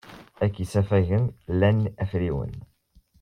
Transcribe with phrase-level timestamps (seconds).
[0.43, 1.23] Akk isafagen
[1.59, 2.53] lan afriwen.